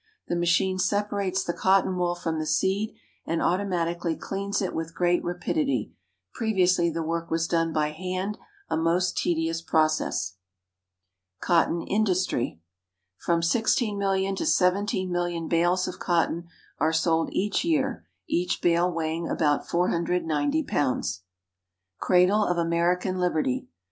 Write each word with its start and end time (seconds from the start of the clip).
The 0.29 0.35
machine 0.35 0.79
separates 0.79 1.43
the 1.43 1.53
cotton 1.53 1.95
wool 1.95 2.15
from 2.15 2.39
the 2.39 2.47
seed, 2.47 2.95
and 3.23 3.39
automatically 3.39 4.15
cleans 4.15 4.59
it 4.59 4.73
with 4.73 4.95
great 4.95 5.23
rapidity. 5.23 5.93
Previously, 6.33 6.89
the 6.89 7.03
work 7.03 7.29
was 7.29 7.47
done 7.47 7.71
by 7.71 7.89
hand, 7.89 8.39
a 8.67 8.75
most 8.75 9.15
tedious 9.15 9.61
process. 9.61 10.37
=Cotton 11.39 11.83
Industry.= 11.83 12.59
From 13.19 13.41
16,000,000 13.41 14.35
to 14.37 14.43
17,000,000 14.47 15.47
bales 15.47 15.87
of 15.87 15.99
cotton 15.99 16.47
are 16.79 16.91
sold 16.91 17.29
each 17.31 17.63
year, 17.63 18.07
each 18.27 18.59
bale 18.59 18.91
weighing 18.91 19.29
about 19.29 19.69
490 19.69 20.63
lbs. 20.63 21.19
=Cradle 21.99 22.43
of 22.43 22.57
American 22.57 23.19
Liberty. 23.19 23.67